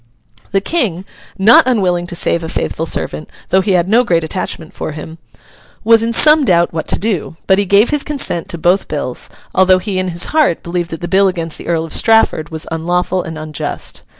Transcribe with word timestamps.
The 0.51 0.61
King—not 0.61 1.67
unwilling 1.67 2.07
to 2.07 2.15
save 2.15 2.43
a 2.43 2.49
faithful 2.49 2.87
servant, 2.87 3.29
though 3.49 3.61
he 3.61 3.73
had 3.73 3.87
no 3.87 4.03
great 4.03 4.23
attachment 4.23 4.73
for 4.73 4.93
him—was 4.93 6.01
in 6.01 6.11
some 6.11 6.43
doubt 6.43 6.73
what 6.73 6.87
to 6.87 6.97
do; 6.97 7.37
but 7.45 7.59
he 7.59 7.65
gave 7.65 7.91
his 7.91 8.01
consent 8.03 8.49
to 8.49 8.57
both 8.57 8.87
bills, 8.87 9.29
although 9.53 9.77
he 9.77 9.99
in 9.99 10.07
his 10.07 10.25
heart 10.33 10.63
believed 10.63 10.89
that 10.89 11.01
the 11.01 11.07
bill 11.07 11.27
against 11.27 11.59
the 11.59 11.67
Earl 11.67 11.85
of 11.85 11.93
Strafford 11.93 12.49
was 12.49 12.65
unlawful 12.71 13.21
and 13.21 13.37
unjust. 13.37 14.01